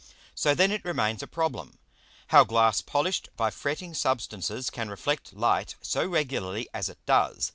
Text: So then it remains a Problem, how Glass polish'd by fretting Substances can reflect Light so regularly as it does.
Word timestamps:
So 0.33 0.55
then 0.55 0.71
it 0.71 0.83
remains 0.83 1.21
a 1.21 1.27
Problem, 1.27 1.77
how 2.29 2.43
Glass 2.43 2.81
polish'd 2.81 3.29
by 3.37 3.51
fretting 3.51 3.93
Substances 3.93 4.71
can 4.71 4.89
reflect 4.89 5.31
Light 5.33 5.75
so 5.83 6.07
regularly 6.07 6.67
as 6.73 6.89
it 6.89 6.97
does. 7.05 7.49